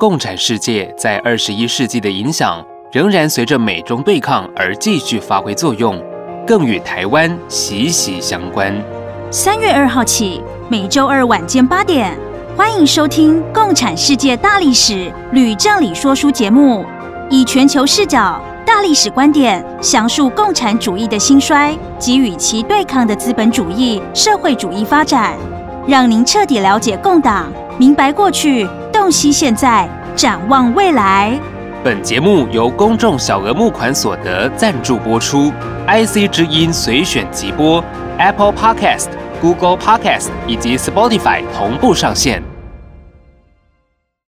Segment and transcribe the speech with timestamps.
[0.00, 6.02] 共产世界在二十一世纪的影响仍然随着美中对抗而继续发挥作用，
[6.46, 8.74] 更与台湾息息相关。
[9.30, 10.40] 三月二号起，
[10.70, 12.18] 每周二晚间八点，
[12.56, 16.82] 欢迎收听《共产世界大历史吕正理说书》节目，
[17.28, 25.36] 以全球视角、大历史观点详述共产主义的兴衰及与其对抗的资本主义、社会主义发展，
[25.86, 28.66] 让您彻底了解共党，明白过去，
[29.00, 31.32] 洞悉现在，展望未来。
[31.82, 35.50] 本节目由公众小额募款所得赞助播出
[35.88, 37.82] ，IC 之音随选即播
[38.18, 39.08] ，Apple Podcast。
[39.40, 42.42] Google Podcast 以及 Spotify 同步上线。